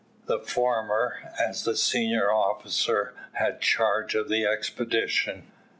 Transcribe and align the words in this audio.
The 0.25 0.39
former, 0.39 1.31
as 1.39 1.63
the 1.63 1.77
senior 1.77 2.31
officer, 2.33 3.13
had 3.33 3.61
charge 3.61 4.15
of 4.15 4.29
the 4.29 4.47
expedition. 4.47 5.43